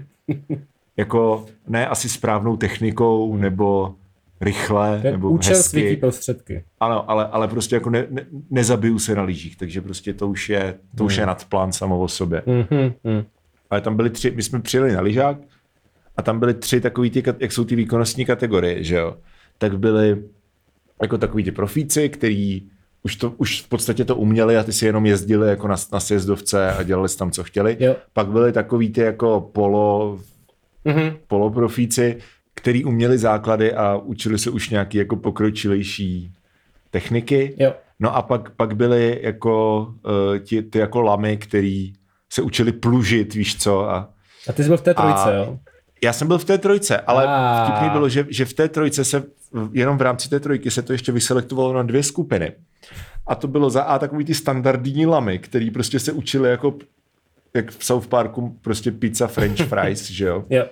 [0.97, 3.95] jako ne asi správnou technikou, nebo
[4.41, 5.69] rychle, Ten nebo účel hezky.
[5.69, 6.63] světí prostředky.
[6.79, 10.49] Ano, ale, ale prostě jako ne, ne, nezabiju se na lyžích, takže prostě to už
[10.49, 12.41] je, to už je nadplán samo o sobě.
[12.45, 13.23] Mhm, mhm.
[13.75, 15.37] Ale tam byly tři, my jsme přijeli na lyžák
[16.17, 19.17] a tam byly tři takový ty, jak jsou ty výkonnostní kategorie, že jo.
[19.57, 20.23] Tak byly
[21.01, 22.61] jako takový ty profíci, který
[23.03, 25.99] už, to, už v podstatě to uměli a ty si jenom jezdili jako na, na
[25.99, 27.77] sjezdovce a dělali si tam, co chtěli.
[27.79, 27.95] Jo.
[28.13, 30.19] Pak byly takový ty jako polo,
[30.85, 31.15] Mhm.
[31.27, 32.17] poloprofíci,
[32.53, 36.31] který uměli základy a učili se už nějaký jako pokročilejší
[36.91, 37.55] techniky.
[37.57, 37.73] Jo.
[37.99, 41.93] No a pak, pak byly jako uh, ti, ty jako lamy, který
[42.35, 44.09] se učili plužit, víš co, a
[44.49, 45.59] A ty jsi byl v té trojce, A- jo?
[46.03, 47.65] já jsem byl v té trojce, ale A.
[47.65, 49.23] vtipný bylo, že, že v té trojce se,
[49.71, 52.51] jenom v rámci té trojky se to ještě vyselektovalo na dvě skupiny.
[53.27, 56.75] A to bylo za A takový ty standardní lamy, který prostě se učili jako
[57.53, 60.45] jak v South Parku prostě pizza french fries, že jo.
[60.49, 60.65] Jo.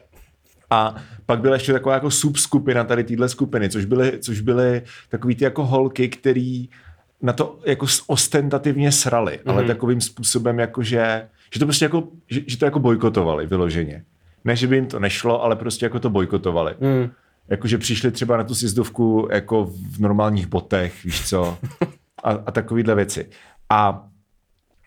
[0.69, 0.95] A
[1.25, 5.43] pak byla ještě taková jako subskupina tady téhle skupiny, což byly, což byly takový ty
[5.43, 6.69] jako holky, který
[7.21, 9.51] na to jako ostentativně srali, mm-hmm.
[9.51, 14.03] ale takovým způsobem jako, že, že to prostě jako, že, že to jako bojkotovali vyloženě.
[14.43, 16.75] Ne, že by jim to nešlo, ale prostě jako to bojkotovali.
[16.79, 17.09] Mm.
[17.49, 21.57] Jakože přišli třeba na tu sjezdovku jako v normálních botech, víš co,
[22.23, 23.29] a, a takovýhle věci.
[23.69, 24.07] A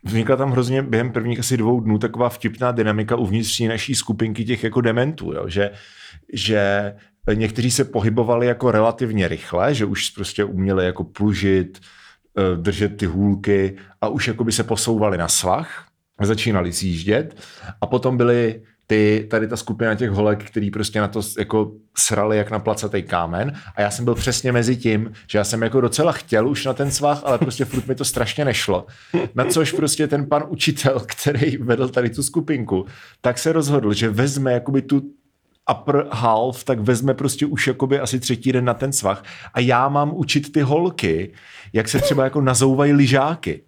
[0.04, 4.64] vznikla tam hrozně během prvních asi dvou dnů taková vtipná dynamika uvnitř naší skupinky těch
[4.64, 5.48] jako dementů, jo?
[5.48, 5.70] Že,
[6.32, 6.94] že
[7.34, 11.80] někteří se pohybovali jako relativně rychle, že už prostě uměli jako plužit,
[12.38, 15.86] eh, držet ty hůlky a už jako by se posouvali na svah,
[16.22, 17.36] začínali sjíždět
[17.80, 22.36] a potom byly ty, tady ta skupina těch holek, který prostě na to jako srali
[22.36, 25.80] jak na placatý kámen a já jsem byl přesně mezi tím, že já jsem jako
[25.80, 28.86] docela chtěl už na ten svah, ale prostě furt mi to strašně nešlo.
[29.34, 32.86] Na což prostě ten pan učitel, který vedl tady tu skupinku,
[33.20, 35.02] tak se rozhodl, že vezme jakoby tu
[35.70, 39.24] upper half, tak vezme prostě už jakoby asi třetí den na ten svah
[39.54, 41.32] a já mám učit ty holky,
[41.72, 43.62] jak se třeba jako nazouvají lyžáky.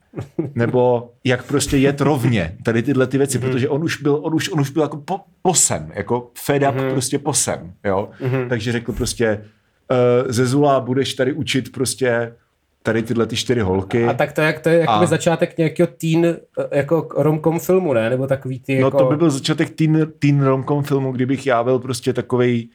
[0.55, 4.49] Nebo jak prostě jet rovně, tady tyhle ty věci, protože on už byl, on už,
[4.49, 8.09] on už byl jako po, posem, jako fed up prostě posem, jo.
[8.49, 9.45] Takže řekl prostě,
[9.91, 12.35] uh, Zezula, budeš tady učit prostě
[12.83, 14.05] tady tyhle ty čtyři holky.
[14.05, 17.93] A tak to, jak, to je jakoby A- začátek nějakého teen, eh, jako romkom filmu,
[17.93, 18.11] ne?
[18.11, 18.99] Nebo takový ty No jako...
[18.99, 22.69] to by byl začátek teen, teen romcom filmu, kdybych já byl prostě takovej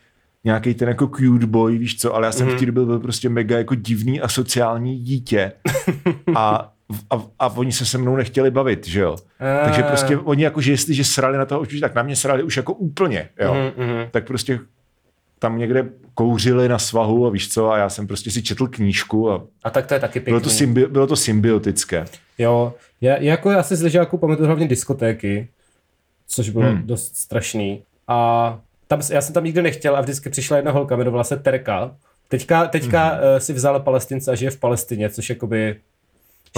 [0.43, 2.55] nějaký ten jako cute boy, víš co, ale já jsem mm-hmm.
[2.55, 5.51] v té době byl prostě mega jako divný a sociální dítě
[6.35, 6.71] a,
[7.09, 9.15] a, a oni se se mnou nechtěli bavit, že jo.
[9.39, 9.65] A.
[9.65, 12.57] Takže prostě oni jako, že jestliže srali na toho už, tak na mě srali už
[12.57, 13.55] jako úplně, jo.
[13.77, 14.59] Mhm, Tak prostě
[15.43, 19.31] tam někde kouřili na svahu a víš co, a já jsem prostě si četl knížku
[19.31, 20.31] a A tak to je taky pěkný.
[20.31, 22.05] bylo to, symbi- bylo to symbiotické.
[22.37, 25.47] Jo, já, jako já si z ležáků pamatuju hlavně diskotéky,
[26.27, 26.81] což bylo hmm.
[26.87, 27.83] dost strašný.
[28.07, 31.95] A tam, já jsem tam nikdy nechtěl a vždycky přišla jedna holka, jmenovala se Terka.
[32.27, 33.19] Teďka, teďka hmm.
[33.19, 35.75] uh, si vzala palestince a žije v Palestině, což jakoby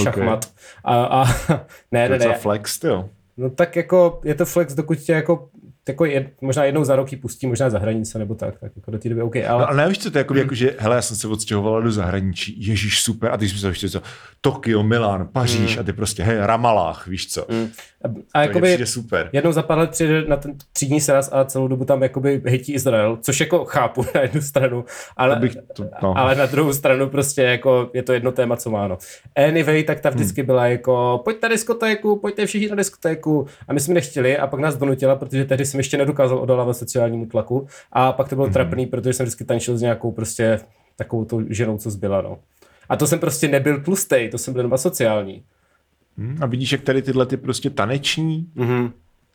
[0.02, 0.52] šachmat.
[0.84, 1.26] A, a
[1.92, 2.40] ne, ne, Docela ne.
[2.40, 3.10] flex, jo.
[3.38, 5.50] No tak jako je to flex, dokud tě jako,
[5.90, 8.92] jako jed, možná jednou za rok ji pustí, možná za hranice nebo tak, tak jako
[8.92, 9.62] do té doby OK, ale...
[9.62, 11.92] No, ale nevíš, co to je, jako, jako, že hele, já jsem se odstěhovala do
[11.92, 14.02] zahraničí, ježíš, super, a ty jsi myslel, co,
[14.42, 15.80] Tokio, Milán, Paříž, Hmm.
[15.80, 17.68] a ty prostě, hej, Ramalách, víš co, mm.
[18.04, 19.30] a, a jakoby, super.
[19.34, 22.74] Jednou za pár let přijde na ten třídní sraz a celou dobu tam jakoby hejtí
[22.74, 24.86] Izrael, což jako chápu na jednu stranu,
[25.18, 26.18] ale, To bych to- no.
[26.18, 28.98] ale na druhou stranu prostě jako je to jedno téma, co má, no.
[29.36, 30.46] Anyway, tak ta vždycky Hmm.
[30.46, 34.60] byla jako pojďte na diskotéku, pojďte všichni na diskotéku a my jsme nechtěli a pak
[34.60, 38.30] nás donutila, protože tehdy jsem ještě nedokázal odolávat sociálnímu tlaku a pak Hmm.
[38.30, 40.60] to bylo trapný, protože jsem vždycky tančil s nějakou prostě
[40.96, 42.40] takovou tou ženou, co zbyla, no.
[42.90, 45.44] A to jsem prostě nebyl tlustej, to jsem byl jenom sociální.
[46.18, 48.92] Hm, A vidíš, jak tady tyhle ty prostě taneční, Mhm.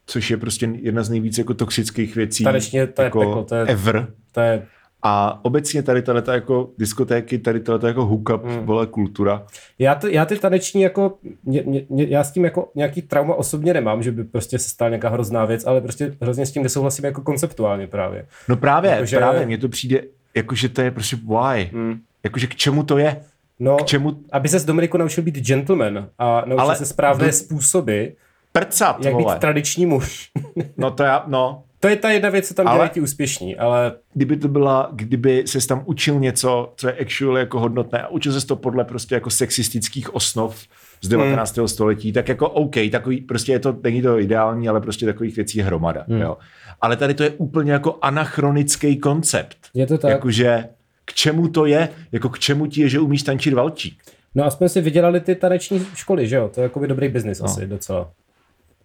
[0.07, 2.45] což je prostě jedna z nejvíc jako toxických věcí.
[2.45, 4.07] Taneční, to je jako peklo, to je- ever.
[4.33, 4.67] To je
[5.03, 8.57] A obecně tady tato jako diskotéky, tady tato jako hookup, Hmm.
[8.57, 8.67] mm.
[8.67, 9.47] vole, kultura.
[9.79, 13.75] Já, to, já ty taneční jako, mě, mě, já s tím jako nějaký trauma osobně
[13.75, 17.05] nemám, že by prostě se stala nějaká hrozná věc, ale prostě hrozně s tím nesouhlasím
[17.05, 18.27] jako konceptuálně právě.
[18.49, 19.31] No právě, Jakože- Jakože...
[19.31, 20.03] právě, mně to přijde,
[20.35, 21.71] jakože to je prostě why.
[21.73, 22.01] Mm.
[22.25, 23.21] Jakože k čemu to je?
[23.59, 27.27] No, K čemu aby se z Dominiku naučil být gentleman a naučil Ale se správné
[27.27, 28.05] do- způsoby,
[28.53, 29.35] prcat, jak vole.
[29.35, 30.31] být tradiční muž.
[30.77, 33.57] No to já, no, to je ta jedna věc, co tam Ale- dělají ti úspěšní,
[33.57, 38.09] ale kdyby to byla, kdyby se tam učil něco, co je actually jako hodnotné a
[38.09, 40.67] učil se to podle prostě jako sexistických osnov
[41.01, 41.57] z 19.
[41.57, 41.69] Hmm.
[41.69, 45.59] století, tak jako OK, takový, prostě je to, není to ideální, ale prostě takových věcí
[45.59, 46.21] je hromada, hmm.
[46.21, 46.37] jo.
[46.81, 49.57] Ale tady to je úplně jako anachronický koncept.
[49.75, 50.11] je to tak.
[50.11, 50.65] Jakože
[51.05, 54.03] k čemu to je, jako k čemu ti je, že umíš tančit valčík.
[54.35, 56.51] No aspoň si vydělali ty taneční školy, že jo?
[56.55, 57.45] To je jako dobrý biznis no.
[57.45, 58.11] asi docela.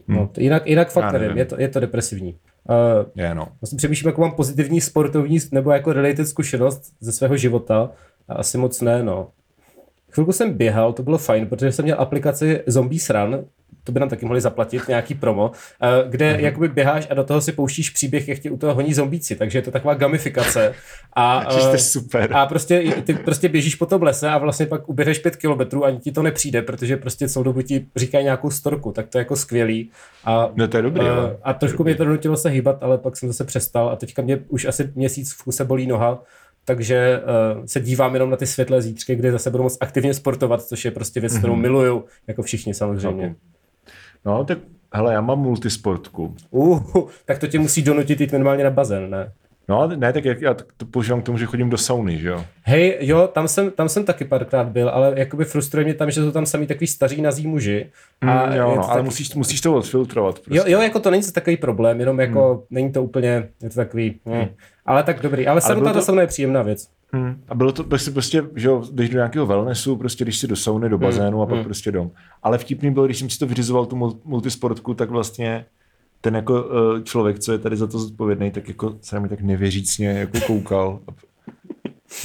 [0.08, 1.04] No, to jinak, jinak Hmm.
[1.04, 1.38] Fakt nevím, nevím.
[1.38, 2.36] je to, je to depresivní.
[2.70, 3.48] Uh, Je, no.
[3.62, 7.92] vlastně přemýšlím, jako mám pozitivní sportovní nebo jako related zkušenost ze svého života.
[8.28, 9.32] A asi moc ne, no.
[10.16, 13.46] Chvilku jsem běhal, to bylo fajn, protože jsem měl aplikaci Zombies Run,
[13.84, 15.52] to by nám taky mohli zaplatit, nějaký promo,
[15.82, 16.38] eh, kde Mhm.
[16.40, 16.44] uh-huh.
[16.44, 19.58] jakoby běháš a do toho si pouštíš příběh, jak tě u toho honí zombíci, takže
[19.58, 20.74] je to taková gamifikace.
[21.14, 22.30] A, jste eh, super.
[22.34, 25.88] a prostě ty prostě běžíš po tom lese a vlastně pak uběhneš pět kilometrů a
[25.88, 29.20] ani ti to nepřijde, protože prostě celou dobu ti říkají nějakou storku, tak to je
[29.20, 29.92] jako skvělý.
[30.26, 31.38] A, No to je dobrý, eh, ale.
[31.44, 34.40] a trošku mě to donutilo se hýbat, ale pak jsem zase přestal a teďka mě
[34.48, 36.24] už asi měsíc v kuse bolí noha,
[36.66, 37.22] takže
[37.58, 40.86] uh, se dívám jenom na ty světlé zítřky, kde zase budu moc aktivně sportovat, což
[40.86, 43.36] je prostě věc, kterou miluju, jako všichni samozřejmě.
[44.26, 44.58] No, tak
[44.94, 46.36] hele, já mám multisportku.
[46.52, 49.32] Uh, tak to tě musí donutit jít minimálně na bazén, ne?
[49.68, 52.28] No, ale ne, tak jak já to používám k tomu, že chodím do sauny, že
[52.30, 52.46] jo?
[52.64, 56.22] Hej, jo, tam jsem, tam jsem taky párkrát byl, ale jakoby frustruje mě tam, že
[56.24, 57.90] jsou tam samý takový staří nazí muži.
[58.22, 60.40] A A jo, no, to ale taky- musíš, musíš to odfiltrovat.
[60.40, 60.58] Prostě.
[60.58, 64.20] Jo, jo, jako to není takový problém, jenom jako není to úplně, je to takový,
[64.26, 64.46] hmm.
[64.86, 66.88] ale tak dobrý, ale samotná bylo ta to- sauna je příjemná věc.
[67.14, 67.42] Hmm.
[67.50, 70.56] A bylo to prostě, prostě, že jo, jdeš do nějakého wellnessu, prostě když si do
[70.56, 72.12] sauny, do bazénu a pak prostě dom.
[72.44, 75.66] Ale vtipný bylo, když jsem si to vyřizoval, tu mul- multisportku, tak vlastně
[76.22, 79.30] ten jako uh, člověk, co je tady za to zodpovědný, tak jako se na mě
[79.30, 81.00] tak nevěřícně jako koukal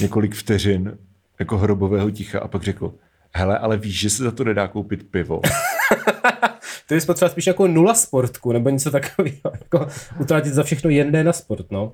[0.01, 0.97] několik vteřin
[1.39, 2.93] jako hrobového ticha a pak řekl,
[3.33, 5.41] hele, ale víš, že se za to nedá koupit pivo.
[6.87, 9.87] Ty bys potřeboval spíš jako nula sportku, nebo něco takového, jako
[10.19, 11.85] utratit za všechno jen ne na sport, no.
[11.85, 11.91] Uh,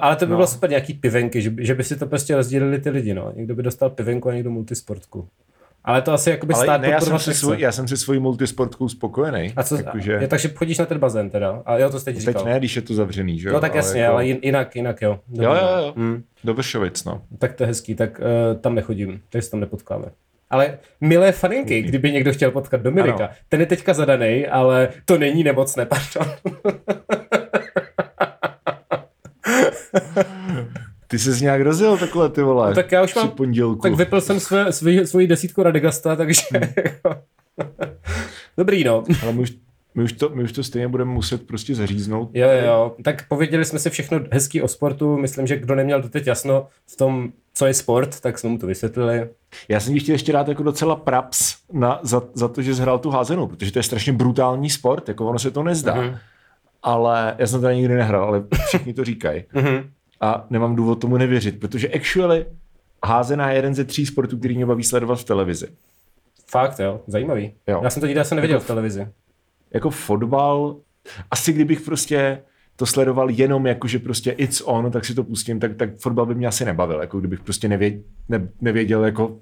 [0.00, 0.36] ale to by no.
[0.36, 3.32] bylo super nějaký pivenky, že, by- že by si to prostě rozdělili ty lidi, no.
[3.36, 5.28] Někdo by dostal pivenku a někdo multisportku.
[5.84, 8.20] Ale to asi jakoby Ale stát ne, já jsem, si svůj, já jsem si svojí
[8.20, 9.52] multisportkou spokojený.
[9.56, 11.62] A co, Jakože, je, takže chodíš na ten bazén teda?
[11.66, 12.44] A jo, to jste teď teď říkal.
[12.52, 13.54] ne, když je to zavřený, že jo?
[13.54, 15.20] No tak jasně, jako, ale jin, jinak, jinak jo.
[15.28, 15.92] Dobrý, Jo, jo, jo.
[15.96, 16.22] Hmm.
[16.44, 17.22] Do Vršovic, no.
[17.38, 20.04] Tak to je hezký, tak uh, tam nechodím, takže se tam nepotkáme.
[20.50, 23.28] Ale milé faninky, kdyby někdo chtěl potkat Dominika, Ano.
[23.48, 26.32] ten je teďka zadaný, ale to není nemocné, pardon.
[31.12, 32.68] Ty jsi nějak rozjel takhle, ty vole.
[32.68, 33.82] No, tak já už mám- pondělku.
[33.82, 36.42] tak vypil jsem své, svý, svoji desítku Radegasta, takže...
[38.58, 39.04] Dobrý, no.
[39.22, 39.52] Ale my už,
[39.94, 42.30] my, už to, my už to stejně budeme muset prostě zaříznout.
[42.34, 42.94] Jo, jo.
[43.04, 45.16] Tak pověděli jsme si všechno hezký o sportu.
[45.16, 48.66] Myslím, že kdo neměl doteď jasno v tom, co je sport, tak jsme mu to
[48.66, 49.28] vysvětlili.
[49.68, 52.98] Já jsem ti chtěl ještě dát jako docela praps na, za, za to, že zhrál
[52.98, 55.94] tu házenou, protože to je strašně brutální sport, jako ono se to nezdá.
[55.94, 56.16] Mhm.
[56.82, 59.44] Ale já jsem to nikdy nehrál, ale všichni to říkají.
[59.54, 59.90] Mhm.
[60.22, 62.46] A nemám důvod tomu nevěřit, protože actually
[63.04, 65.66] házená je jeden ze tří sportů, který mě baví sledovat v televizi.
[66.50, 67.00] Fakt, jo.
[67.06, 67.52] Zajímavý.
[67.66, 67.80] Jo.
[67.84, 69.08] Já jsem to nikdy asi neviděl v televizi.
[69.74, 70.76] jako fotbal,
[71.30, 72.42] asi kdybych prostě
[72.76, 76.26] to sledoval jenom jako, že prostě it's on, tak si to pustím, tak, tak fotbal
[76.26, 79.36] by mě asi nebavil, jako kdybych prostě nevěděl, ne, nevěděl jako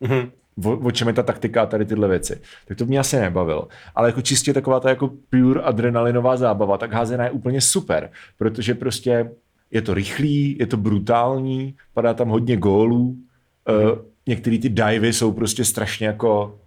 [0.00, 0.30] Mhm.
[0.64, 2.40] o, o čem je ta taktika a tady tyhle věci.
[2.68, 3.68] Tak to mě asi nebavilo.
[3.94, 8.74] Ale jako čistě taková ta jako pure adrenalinová zábava, tak házená je úplně super, protože
[8.74, 9.30] prostě
[9.70, 13.90] je to rychlý, je to brutální, padá tam hodně gólů, mm.
[13.90, 16.58] uh, některé ty divy jsou prostě strašně jako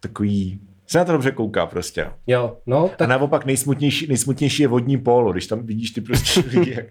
[0.00, 2.10] takový, se na to dobře kouká prostě.
[2.26, 6.40] Jo, no, A tak naopak nejsmutnější, nejsmutnější je vodní polo, když tam vidíš ty prostě
[6.58, 6.86] lidi, jak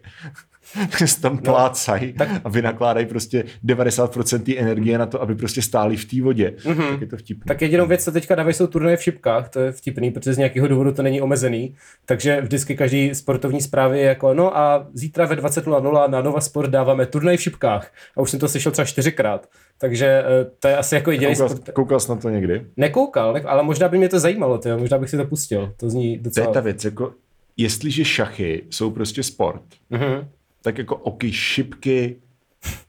[1.21, 6.05] tam plácají no, a vynakládají prostě 90% té energie na to, aby prostě stáli v
[6.05, 6.53] té vodě.
[6.63, 6.89] Mm-hmm.
[6.91, 7.43] Tak je to vtipné.
[7.47, 10.37] Tak jedinou věc, co teďka dávají, jsou turnaje v šipkách, to je vtipný, protože z
[10.37, 15.25] nějakého důvodu to není omezený, takže vždycky každý sportovní zprávy je jako, no a zítra
[15.25, 17.91] ve 20.00 na Nova Sport dáváme turnaj v šipkách.
[18.17, 19.49] A už jsem to slyšel třeba čtyřikrát.
[19.77, 21.69] Takže eh, to je asi jako jediný Koukal, sport.
[21.73, 22.65] koukal jsi na to někdy?
[22.77, 25.73] Nekoukal, ne, ale možná by mě to zajímalo, tyjo, možná bych si to pustil.
[25.77, 26.53] To zní To je docela...
[26.53, 27.13] ta věc, jako
[27.57, 30.27] jestliže šachy jsou prostě sport, Mhm.
[30.61, 32.15] Tak jako oky šipky,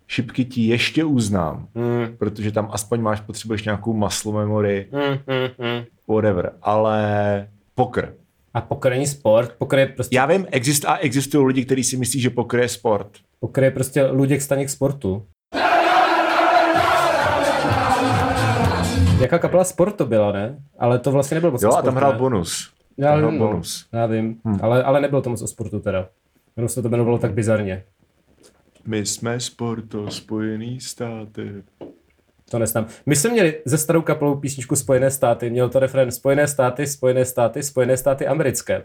[0.09, 5.01] šipky ti ještě uznám, Mm, protože tam aspoň máš, potřebuješ nějakou muscle memory, mm,
[5.35, 5.85] mm, mm.
[6.09, 8.15] whatever, ale pokr.
[8.55, 11.97] A poker není sport, poker je prostě, Já vím, exist, a existují lidi, kteří si
[11.97, 13.09] myslí, že pokr je sport.
[13.41, 15.27] poker je prostě Luděk Staněk sportu.
[19.21, 20.59] Jaká kapela sport to byla, ne?
[20.79, 22.19] Ale to vlastně nebylo moc Jo, a tam hrál ne?
[22.19, 22.71] bonus.
[22.97, 23.47] Já tam hrál vím, no.
[23.47, 23.87] bonus.
[23.93, 24.59] Já vím, hmm.
[24.63, 26.09] ale, ale nebylo to moc o sportu teda.
[26.57, 27.85] Jenom se to jmenovalo tak bizarně.
[28.87, 31.63] My jsme sporto spojený státy.
[32.51, 32.87] To nesnám.
[33.07, 37.25] My jsme měli ze starou kapelou písničku Spojené státy, měl to refren Spojené státy, Spojené
[37.25, 38.85] státy, Spojené státy americké.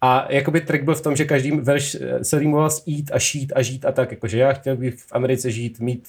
[0.00, 3.18] A jakoby trik byl v tom, že každý verš eh, se rýmoval s eat a
[3.18, 6.08] šít a žít a tak, jakože já chtěl bych v Americe žít, mít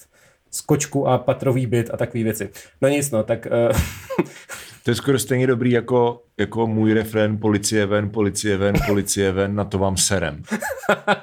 [0.52, 2.50] skočku a patrový byt a takové věci.
[2.82, 3.78] No nic, no, tak uh,
[4.88, 9.56] To je skoro stejně dobrý jako, jako můj refrén policie ven, policie ven, policie ven,
[9.56, 10.42] na to vám serem.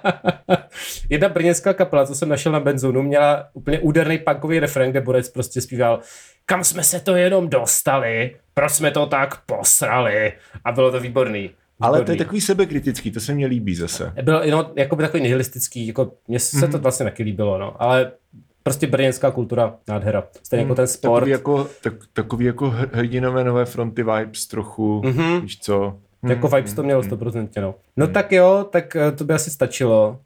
[1.11, 5.29] jedna brněnská kapela, co jsem našel na benzónu, měla úplně úderný punkový refrén, kde Borec
[5.29, 6.01] prostě zpíval
[6.47, 10.33] kam jsme se to jenom dostali, proč jsme to tak posrali
[10.65, 11.51] a bylo to výborný.
[11.81, 12.19] Ale to je Výborný.
[12.19, 14.13] takový sebekritický, to se mně líbí zase.
[14.23, 16.73] Byl no, jako by takový nihilistický, jako mně se Mhm.
[16.73, 18.13] to vlastně taky líbilo, no, ale
[18.65, 20.25] prostě brněnská kultura, nádhera.
[20.43, 21.21] Stejně jako ten sport.
[21.21, 25.41] Takový jako, tak, takový jako hr- hrdinové nové fronty vibes trochu, Mhm.
[25.41, 25.99] víš co.
[26.29, 27.75] Jako vibes to mělo stoprocentně, no.
[27.97, 30.19] No tak jo, tak eh, to by asi stačilo.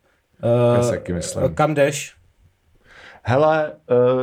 [0.42, 1.54] Já Uh, si taky myslím.
[1.54, 2.14] Kam jdeš?
[3.22, 3.72] Hele,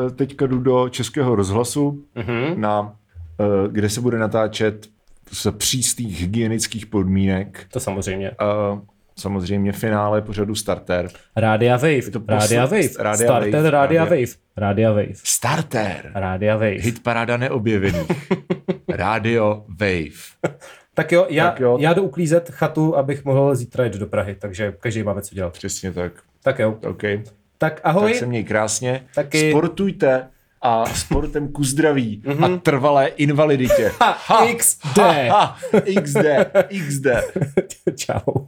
[0.03, 2.61] uh, teďka jdu do Českého rozhlasu, Mhm.
[2.61, 4.87] na, uh, kde se bude natáčet
[5.31, 7.67] z přísných hygienických podmínek.
[7.71, 8.31] To samozřejmě.
[8.31, 8.79] Uh,
[9.19, 11.09] samozřejmě finále pořadu Starter.
[11.35, 16.11] Rádia Wave, to Rádia posl- Wave, Rádia Starter Wave, Rádia Rádia- Wave, Rádia Wave, Starter!
[16.15, 16.69] Rádia Wave.
[16.79, 18.07] Hit paráda neobjevených.
[18.89, 20.55] Radio Wave.
[20.93, 21.77] Tak jo, já, Tak jo.
[21.81, 25.53] já jdu uklízet chatu, abych mohl zítra jít do Prahy, takže každý máme co dělat.
[25.53, 26.11] Přesně tak.
[26.43, 26.77] Tak jo.
[26.89, 27.03] OK.
[27.57, 28.11] Tak ahoj.
[28.11, 29.03] Tak se měj krásně.
[29.15, 29.49] Taky.
[29.51, 30.27] Sportujte
[30.61, 33.91] a sportem ku zdraví a trvalé invaliditě.
[33.99, 34.97] Ha, XD.
[35.29, 35.57] Ha,
[36.03, 36.17] XD,
[36.87, 37.05] XD.
[37.95, 38.45] Čau.